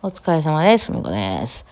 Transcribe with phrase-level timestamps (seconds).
[0.00, 0.92] お疲れ様です。
[0.92, 1.66] みこです。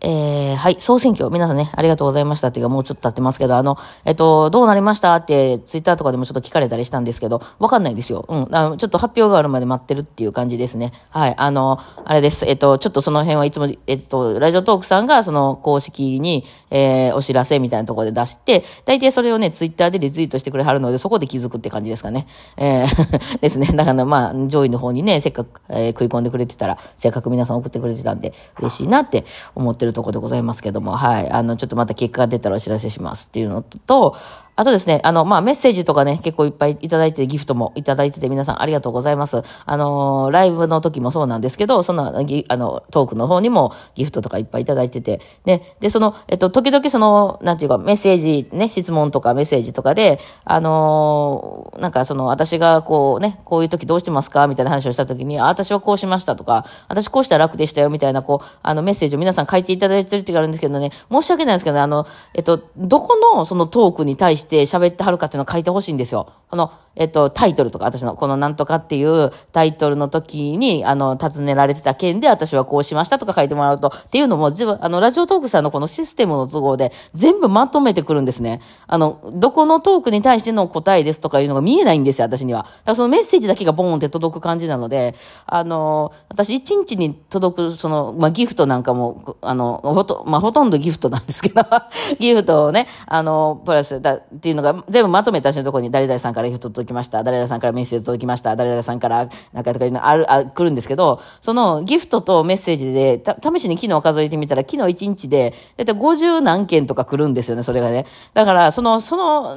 [0.00, 8.24] えー、はい、総選挙、皆さんね、ありがとうございましたっていうか、もうちょっと経ってますけど、あの、えっと、どうなりましたって、ツイッターとかでもちょっと聞かれたりしたんですけど、わかんないですよ。
[8.28, 10.92] うん、あちょっと発表があるまで待ってるっていう感じですね。
[11.10, 12.46] はい、あの、あれです。
[12.46, 22.26] えっと、ちょっとその辺はいつも、えっと、ラジオトークさんが、その、公式に、えー、お知らせみたいなところで出して、大体それをね、ツイッターでリツイートしてくれはるので、そこで気づくって感じですかね。
[22.56, 23.66] えー、ですね。
[23.74, 29.24] だから、まあ、上位の方にね、せっかく、えー、食い込んでくれてたら、せっかく皆さん送ってくれてたんで、嬉しいなって
[29.54, 31.30] 思ってるところでございますけど、けども、はい。
[31.30, 34.16] あの、ちょっとまた結果が出たらお知らせしますっていうのと、
[34.58, 39.44] あとですね、あの、まあ、メッセージとかね、結構いっぱいいただいて、ギフトもいただいてて、皆さんありがとうございます。
[39.64, 42.10] あの、ライブの時もそうなんですけど、その、あ
[42.56, 54.48] の、トークの方にもギフトとかいっぱいいただいてて、ね、で、その、えっと、時々その、なんていうか、メッセージ、ね、質問とかメッセージとかで、あの、なんかその、私がこうね、こういう時どうしてますか？
[54.48, 66.32] みたいな話をした時に、あ、私はこうしましたとか、私こうしたら楽でしたよ、みたいな、こう、あの、メッセージを皆さん書いていただいてるってがあるんですけどね、申し訳ないですけどね、あの、えっと、どこのそのトークに対して喋ってはるかっていうのを書いてほしいんですよ。
[66.50, 78.60] あの、えっと、タイトルとか、私のこのなんとかっていうタイトルの時に、あの、尋ねられてた件で私はこうしましたとか書いてもらうと、っていうのも自分、あの、ラジオトークさんのこのシステムの都合で全部まとめてくるんですね。
[78.88, 82.62] あの、どこのトークに対しての答えですとかいうのが見えないんですよ、私には。
[82.62, 85.14] だからそのメッセージだけがボーンって届く感じなので、
[85.46, 91.62] あの、私一日に届く、その、まあ、ギフトなんかも、あの、ほと、まあ、ほとんどギフトなんですけど、
[92.18, 97.22] ギフトをね、あの、プラスだっていうのが全部まとめた私のところに誰々さんからギフト届きました。
[97.24, 98.54] 誰々さんからメッセージ届きました。
[98.54, 108.06] 誰々さんからなんかとかいうのある、あ、来るんですけど、そのギフトとメッセージで、た、試しに昨日数えてみたら、昨日1日で、だいたい50何件とか来るんですよね、それがね。
[108.34, 109.56] だから、その、その、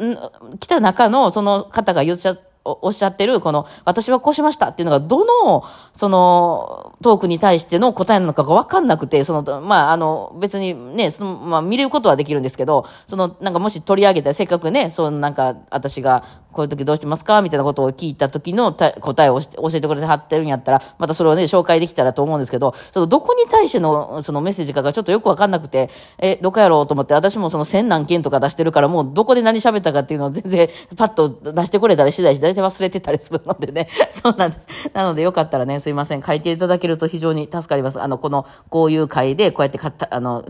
[0.59, 33.87] 来た中の、その方が言っちゃって、おっしゃってる、この、私はこうしましたっていうのが、どの、その、トークに対しての答えなのかがわかんなくて、その、まあ、あの、別にね、その、まあ、見れることはできるんですけど、その、なんかもし取り上げたら、せっかくね、その、なんか、私が、こういう時どうしてますかみたいなことを聞いた時の答えを教えてくれてはってるんやったら、またそれをね、紹介できたらと思うんですけど、その、どこに対しての、そのメッセージかがちょっとよくわかんなくて、え、どこやろうと思って、私もその千何件とか出してるから、もうどこで何喋ったかっていうのを全然、パッと出してくれたり次第し、大体忘れてたりするのでね。
[34.11, 34.67] そうなんです。
[34.93, 36.23] なので、よかったらね、すいません。
[36.23, 38.01] 書いていただけると非常に助かります。
[38.01, 40.43] あの、この、こういう会で、こうやって買った、あの、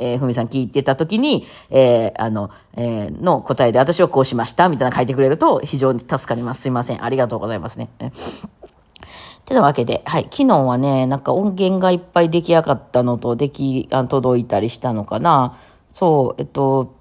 [0.00, 6.62] えー、ふみさん聞いてた時に、えー、あの、えー、の答えで私はこうしました、みたいな書いてくれると非常に助かります。
[6.62, 7.04] すいません。
[7.04, 7.88] ありがとうございますね。
[9.48, 10.24] てなわけで、はい。
[10.24, 15.56] 昨日はね、なんか音源がいっぱい出来上がったのと、出来、あ届いたりしたのかな。
[15.92, 16.97] そう、えっと、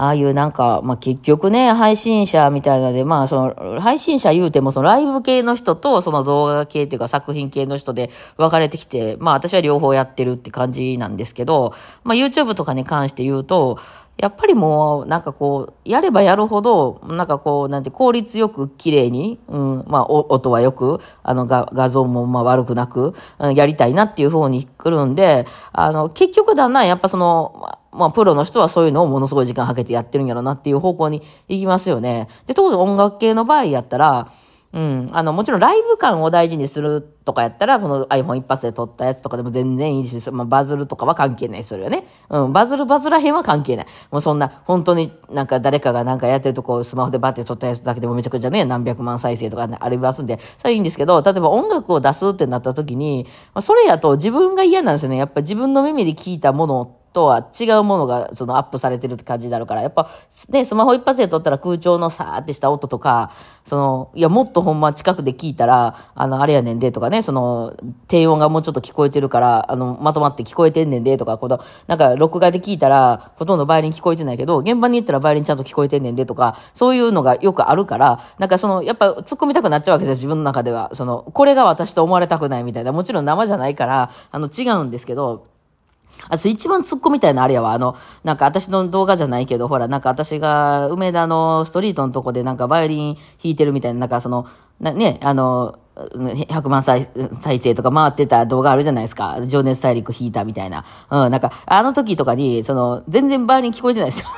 [0.00, 13.78] ああいうなんか、まあ、結局ね、配信者みたいなので、まあ、その、配信者言うても、そのライブ系の人と、その動画系っていうか作品系の人で分かれてきて、まあ、私は両方やってるって感じなんですけど、まあ、YouTube とかに関して言うと、
[14.16, 32.28] やっぱりもう、なんかこう、やればやるほど、なんかこう、なんて、効率よく綺麗に、うん、まあ、音はよく、あの、画画像もまあ悪くなく、うん、やりたいなっていう方に来るんで、あの、結局だな、やっぱその、まあ、プロの人はそういうのをものすごい時間かけてやってるんやろうなっていう方向に行きますよね。
[32.46, 34.30] で、特に音楽系の場合やったら、
[34.72, 35.08] うん。
[35.10, 42.06] あの、もちろんライブ感を大事にするとかやったら、その iPhone 一発で撮ったやつとかでも全然いいし、まあ、バズるとかは関係ない、それはね。
[42.28, 42.52] うん。
[42.52, 43.86] バズる、バズらへんは関係ない。
[44.12, 55.16] もうそんな、本当になんか誰かがなんかやってるとこスマホでバッて撮ったやつだけでもめちゃくちゃね、何百万再生とか、ね、ありますんで、それいいんですけど、例えば音楽を出すってなった時に、まあ、それやと自分が嫌なんですよね。
[55.16, 60.10] やっぱ自分の耳で聞いたものとは違うものがそのアップされてるって感じになるから、やっぱ
[60.50, 63.32] ね、スマホ一発で撮ったら空調のさーってした音とか、
[63.64, 67.74] その、いや、もっとほんま近くで聞いたら、あの、あれやねんでとかね、その、
[68.08, 80.90] 低音がもうちょっと聞こえてるから、あの、まとまって聞こえてんねんでとか、この、なんか、録画で聞いたら、ほとんどバイオリン聞こえてないけど、現場に行ったらバイオリンちゃんと聞こえてんねんでとか、そういうのがよくあるから、なんかその、やっぱ突っ込みたくなっちゃうわけですよ、自分の中では。
[80.94, 82.92] その、これが私と思われたくないみたいな。
[82.92, 85.49] もちろん生じゃないから、あの、違うんですけど、
[86.28, 87.72] あ一番突っ込みたいなあれやわ。
[87.72, 94.46] あの、なんか私の動画じゃないけど、ほら、なんか私が梅田のストリートのとこでなんかバイオリン弾いてるみたいな、なんかその、
[94.78, 97.08] ね、あの、100万再
[97.58, 99.40] 生とか回ってた動画あるじゃないですか。
[99.46, 100.84] 情熱大陸弾いたみたいな。
[101.10, 104.28] うん、なんか、あの時とかに、その、全然バイオリン聞こえてないですよ。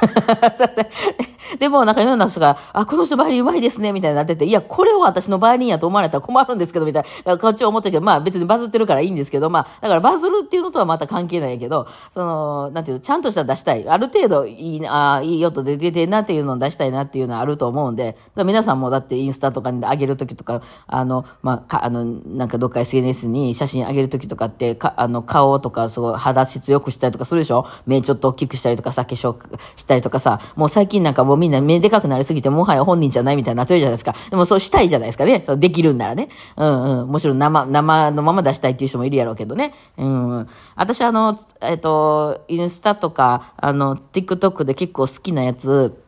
[1.59, 7.37] でも、なんかいろんな人が、あ、この人バイオリン上手いですね、みたいになってて、いや、これを私のバイオリンやと思われたら困るんですけど、みたいな。
[7.37, 13.89] こっち思ったけど、まあ別にバズってるからいいんですけど、まあ、だからバズるっていうのとはまた関係ないけど、その、なんていうの、ちゃんとした出したい。
[13.89, 27.67] ある程度、いいな、あいい音で出てんなっていうのを出したいなっていうのはあると思うんで、皆さんもだってインスタとかに上げるときとか、あの、ままあ、か、あの、なんかどっか SNS に写真上げるときとかって、か、あの、顔とかすごい肌質良くしたりとかするでしょ？
[27.87, 29.37] 目ちょっと大きくしたりとかさ、化粧
[29.77, 34.15] したりとかさ、もう最近なんかもうみんな目でかくなりすぎて、もはや本人じゃないみたいになってるじゃないですか。
[34.31, 35.43] でもそうしたいじゃないですかね。
[35.45, 36.29] そうできるんならね。
[36.57, 37.09] うんうん。
[37.09, 39.75] もちろん生、生のまま出したいっていう人もいるやろうけどね。
[39.99, 40.49] うん、うん。
[40.77, 46.02] 私あの、えっ、と、インスタとか、あの、TikTok で結構好きなやつ、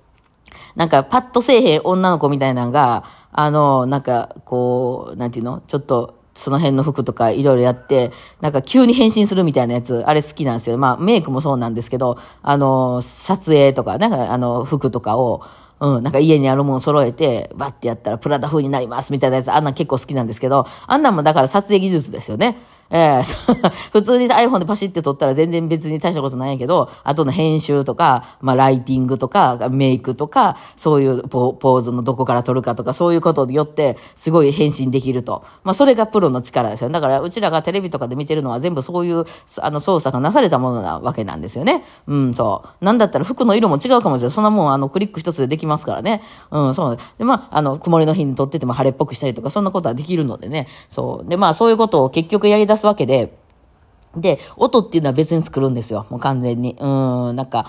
[0.76, 8.10] なんかパッとせえへん女の子みたいなのが、あの、なんか、こう、なんていうのちょっと、その辺の服とかいろいろやって、
[8.40, 10.78] なんか急に変身するみたいなやつ、あれ好きなんですよ。
[10.78, 15.42] まあメイクもそうなんですけど、あの、撮影とか、なんかあの、服とかを、
[15.80, 22.56] うん、なんか家にあるもの揃えて、バッてやったらプラダ風になりますみたいなやつ、あんなん結構好きなんですけど、あんなんもだから撮影技術ですよね。
[22.90, 35.42] えー、 普通に iPhone でパシって撮ったら全然別に大したことないんやけど、後の編集とか、まあライティングとか、メイクとか、そういうポーズのどこから撮るかとか、そういうことによって、すごい変身できると。
[35.62, 36.92] まあそれがプロの力ですよね。
[36.92, 39.24] だからうちらがテレビとかで見てるのは全部そういう、
[39.60, 41.84] あの操作がなされたものなわけなんですよね。
[42.06, 42.84] うん、そう。
[42.84, 44.30] なんだったら服の色も違うかもしれない。
[44.30, 46.22] そんなもんあのクリック一つでできますからね。
[46.50, 46.98] うん、そう。
[47.18, 50.68] で、まあ、あの、曇りの日に撮ってても晴れっぽくしたりとか、そんなことはできるのでね。
[50.88, 51.28] そう。
[51.28, 53.36] で、まあそういうことを結局やり出出すわけで、
[54.16, 56.06] で、音っていうのは別に作るんですよ。
[56.10, 56.76] もう完全に。
[56.78, 56.86] う
[57.32, 57.66] ん、なんか、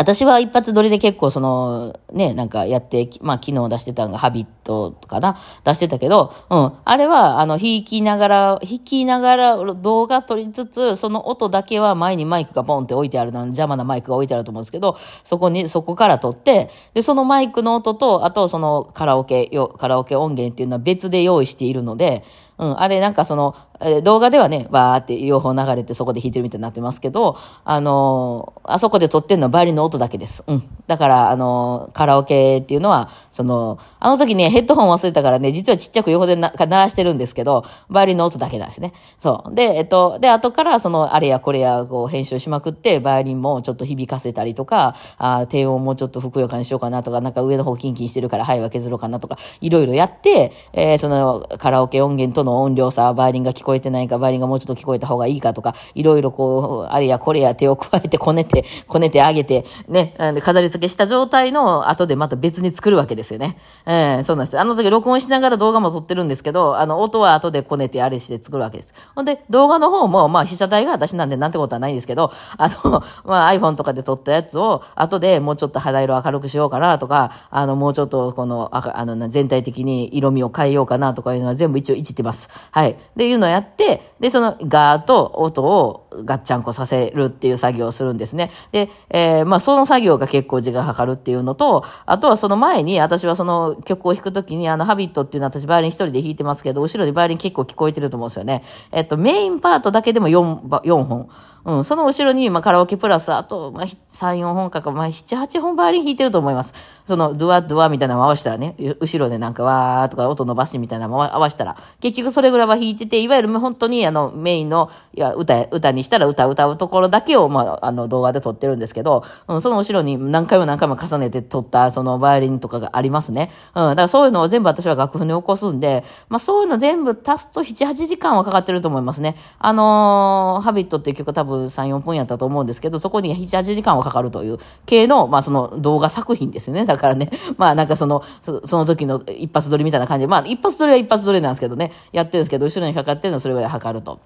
[0.00, 5.36] 私は一発撮りで結構その、ね、なんかやって、まあ昨日出してたのがハビットかな？
[5.64, 6.72] 出してたけど、うん。
[6.84, 22.22] あれは、あの、弾きながら、弾きながら動画撮りつつ、その音だけは前にマイクがポンって置いてあるの、邪魔なマイクが置いてあると思うんですけど、そこに、そこから撮って、で、そのマイクの音と、あとそのカラオケ、カラオケ音源っていうのは別で用意しているので、
[22.58, 30.42] うん、あれなんかその、え、動画ではね、バーって両方流れてそこで弾いてるみたいになってますけど、あのー、あそこで撮ってるのはバイオリンの音だけです。
[30.46, 30.62] うん。
[30.88, 38.92] だから、あのー、カラオケっていうのは、その、あの時ね、ヘッドホン忘れたからね、実はちっちゃく横でな鳴らしてるんですけど、バイオリンの音だけなんですね。
[39.20, 39.54] そう。
[39.54, 63.58] で、えっと、で、後からその、あれやこれや、こう、編集しまくって、バイオリンもちょっと響かせたりとか、あ低音もちょっとふくよかにしようかなとか、なんか上の方キンキンしてるから、はいは削ろうかなとか、いろいろやって、えー、その、カラオケ音源との音量さ、バイリンが聞こえてないか、バイリンがもうちょっと聞こえた方がいいかとか、いろいろこう、あれやこれや手を加えてこねて、 こねてあげて、ね、飾り付けした状態の後でまた別に作るわけですよね。
[63.86, 64.58] えー、そうなんです。
[64.58, 68.94] あの時録音しながら動画も撮ってるんですけど、あの、音は後でこねてあれして作るわけです。
[69.14, 82.37] ほんで、動画の方も、まあ、被写体が私なんでなんてことはないんですけど、あの、まあ、iPhone とかで撮ったやつを、後でもうちょっと肌色明るくしようかなとか、あの、もうちょっとこの、あの、全体的に色味を変えようかなとかいうのは全部一応いじってます。
[82.70, 82.96] はい。
[83.16, 88.50] で、いうのをやって、で、そのガーと音をガッチャンコさせるっていう作業をするんですね。
[88.72, 98.62] で、えー、まあ、その作業が結構時間かかるっていうのと、あとはその前に、私はその曲を弾くときに、あの、ハビットっていうのは私バイオリン一人で弾いてますけど、後ろでバイオリン結構聞こえてると思うんですよね。
[98.92, 101.28] えっと、メインパートだけでも4、4本。
[101.64, 106.74] うん、その後ろに、まあ、カラオケプラス、あと、まあ、3、4本かか、まあ、7、8本バイオリン弾いてると思います。
[107.04, 123.50] その、ドゥア、ドゥアみたいなのを合わせたらね、後ろでなんか、わーとか音伸ばしみたいなのを合わせたら、結局それぐらいは弾いてて、いわゆる本当に、あの、メインの、いや、歌、歌にしたら歌歌うところだけを、まあ、あの、動画で撮ってるんですけど、うん、その後ろに何回も何回も重ねて撮った、その、バイオリンとかがありますね。
[123.74, 129.36] うん、だからそういうのを全部私は楽譜に起こすんで、まあ、そういうの全部足すと7、8時間はかかってると思いますね。
[129.58, 136.84] あのー、ハビットっていう曲多分3、4分やったと思うんですけど、そこに7、8時間はかかるという系の、まあその動画作品ですよね。
[136.84, 144.20] だからね、 まあなんかその、その時の一発撮りみたいな感じで、まあ一発撮りは一発撮りなんですけどね、やってるんですけど、後ろにかかってるのそれぐらい測ると。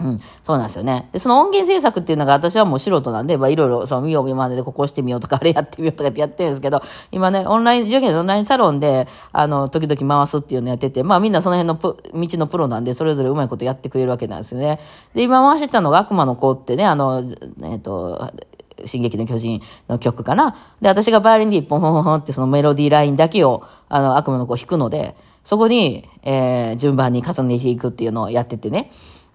[0.00, 1.08] うん、そうなんですよね。
[1.12, 14.80] で、その音源制作っていうのが私はもう素人なんで、まあいろいろ、その見よう見まねでここしてみようとか、あれやってみようとかってやってるんですけど、今ね、オンライン、授業のオンラインサロンで、あの、時々回すっていうのやってて、まあみんなその辺の道のプロなんで、それぞれうまいことやってくれるわけなんですよね。
[15.14, 18.32] で、今回してたのが悪魔の子ってね、あの、えっ、ー、と、
[18.86, 20.56] 進撃の巨人の曲かな。
[20.80, 25.14] で、私がバイオリンで一本ほんほんほんってそのメロディーラインだけを、あの、悪魔の子弾くので、
[25.44, 28.90] そこに、えー、順番に重ねていくっていうのをやっててね。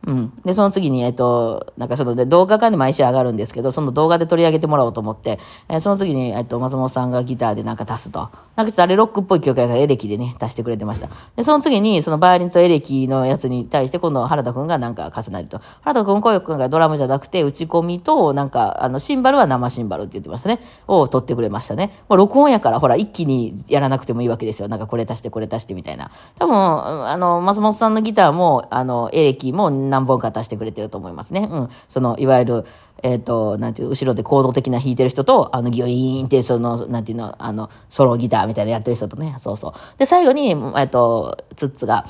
[0.06, 0.34] うん。
[0.46, 8.30] で、その次に、えっと、なんかそので動画館で毎週上がるんですけど、その動画で取り上げてもらおうと思って、えー、その次に、えっと、松本さんがギターでなんか足すと。
[8.56, 11.10] なんかちょっとあれロックっぽい曲やからエレキでね、足してくれてました。
[11.36, 15.60] で、その次に、そのバイオリンとエレキのやつに対して、今度原田くんがなんか重なると。
[15.82, 20.60] 原田くん、小くんがドラムじゃなくて、打ち込みと、なんか、あの、シンバルは生シンバルって言ってましたね。
[20.88, 21.92] を取ってくれましたね。
[22.08, 24.68] もう録音やから、ほら、一気にやらなくてもいいわけですよ。
[24.68, 26.12] なんかこれ足してこれ足してみたいな。
[26.38, 31.48] 多分、あの、松本さんのギターも、あの、エレキも何本か足してくれてると思いますね。
[31.50, 31.70] うん。
[31.88, 32.66] その、いわゆる、
[33.02, 39.74] えっ、と、なんていう、後ろで行動的な弾いてる人と、あの、ギョイーンっていう、その、なんていうの、あの、ソロギターみたいなやってる人とね、そうそう。
[39.98, 42.06] で、最後に、えっ、と、ツッツが、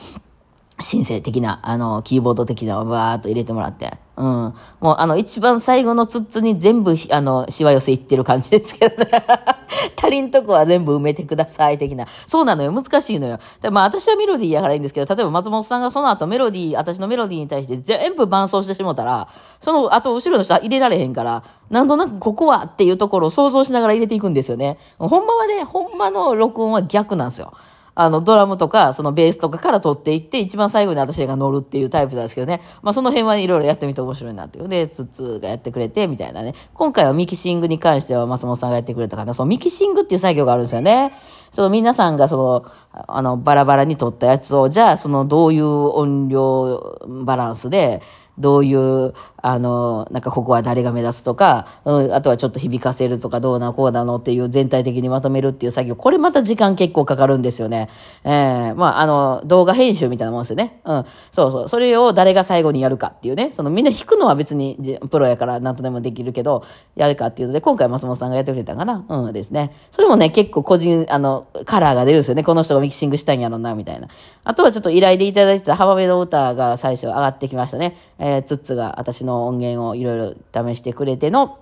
[0.78, 3.98] 神聖的な、あの、キーボード的なのをバーっと入れてもらって。
[4.18, 4.26] うん。
[4.26, 9.10] もう、あの、一番最後のツッツに全部、あの、しわ寄せいってる感じですけどね。
[9.98, 12.06] 足りんとこは全部埋めてください、的な。
[12.28, 12.74] そうなのよ。
[12.74, 13.40] 難しいのよ。
[13.62, 19.30] でまあ、私はメロディーやからいいんですけど、例えば松本さんがその後メロディー、私のメロディーに対して全部伴奏してしもたら、
[19.62, 24.78] その後後ろの人は入れられへんから、なんとなくここはっていうところを想像しながら入れていくんですよね。
[24.98, 27.54] ほんまはね、ほんまの録音は逆なんですよ。
[27.96, 32.62] あの、ドラムとか、そのベースとかから取っていって、一番最後に私が乗るっていうタイプなんですけどね。
[32.82, 34.68] まあ、その辺はいろいろやってみて面白いなっていう。
[34.68, 36.54] で、ツッツーがやってくれて、みたいなね。
[36.74, 39.34] 今回はミキシングに関しては松本さんがやってくれたかな。
[39.34, 41.14] そのミキシングっていう作業があるんですよね。
[41.52, 48.02] その皆さんがその、あの、バラバラに取ったやつを、じゃあ、その、どういう音量バランスで、
[48.38, 49.14] どういう、
[49.48, 55.96] あの、なんかここは誰が目立つとか、うん、あとはちょっと響かせるとかどうなこうなのっていう全体的にまとめるっていう作業。
[55.96, 57.88] これまた時間結構かかるんですよね。
[58.24, 60.82] ええー、まあ、あの、動画編集みたいなもんですよね。
[60.84, 61.06] うん。
[61.32, 61.70] そうそう。
[61.70, 63.52] それを誰が最後にやるかっていうね。
[63.52, 66.64] そのみんな弾くのは別にプロやから何とでもできるけど、
[66.96, 69.06] やるかっていうので、今回松本さんがやってくれたかな。
[69.08, 69.72] うんですね。
[69.92, 72.44] それもね、結構個人、あの、カラーが出るんですよね。
[72.44, 74.08] この人がミキシングしたんやろうな、みたいな。
[74.44, 77.96] あとはちょっと依頼でいただいてた浜辺の歌が最初上がってきましたね。
[78.18, 81.60] えー、ツッツが私の音源をいろいろ試してくれての、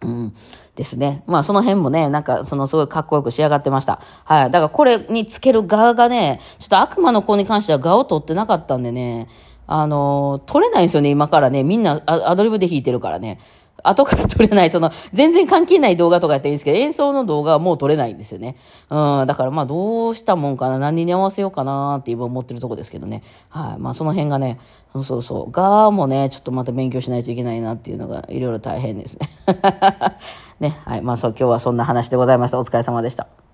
[0.00, 0.34] うん。
[0.76, 1.24] ですね。
[1.26, 4.00] まあその辺もね、なんかそのすごいかっこよく仕上がってました。
[4.24, 4.50] はい。
[4.50, 9.28] だからこれにつける側がね、ちょっと悪魔の子に関しては側を取ってなかったんでね、
[9.66, 11.64] あのー、取れないんですよね、今からね。
[11.64, 13.38] みんなアドリブで弾いてるからね。
[13.82, 18.56] 後から撮れない、その、全然関係ない動画とかやったらいいんですけど、演奏の動画はもう撮れないんですよね。
[18.90, 23.22] うん、だからまあどうしたもんかな、何に合わせようかなーって今思ってるとこですけどね。
[23.48, 23.78] はい。
[23.78, 24.58] まあその辺がね、
[25.02, 29.28] そうそう、がもね、ちょっとまた勉強しないといけないなっていうのが、いろいろ大変ですね。
[30.60, 31.02] ね、はい。
[31.02, 32.58] まあそう、今日はそんな話でございました。
[32.58, 33.47] お疲れ様でした。